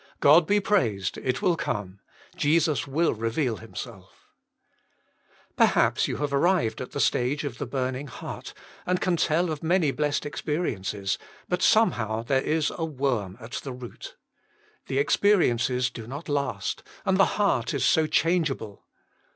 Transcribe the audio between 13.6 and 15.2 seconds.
the root. The